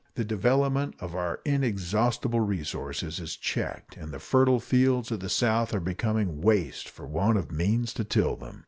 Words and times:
The 0.15 0.25
development 0.25 0.95
of 0.99 1.13
our 1.13 1.41
inexhaustible 1.45 2.39
resources 2.39 3.19
is 3.19 3.35
checked, 3.37 3.97
and 3.97 4.11
the 4.11 4.17
fertile 4.17 4.59
fields 4.59 5.11
of 5.11 5.19
the 5.19 5.29
South 5.29 5.75
are 5.75 5.79
becoming 5.79 6.41
waste 6.41 6.89
for 6.89 7.05
want 7.05 7.37
of 7.37 7.51
means 7.51 7.93
to 7.93 8.03
till 8.03 8.35
them. 8.35 8.59